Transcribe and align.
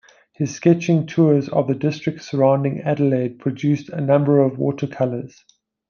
His 0.33 0.55
sketching 0.55 1.05
tours 1.05 1.47
of 1.47 1.67
the 1.67 1.75
districts 1.75 2.25
surrounding 2.27 2.79
Adelaide, 2.81 3.37
produced 3.37 3.89
a 3.89 4.01
number 4.01 4.39
of 4.39 4.57
watercolours. 4.57 5.45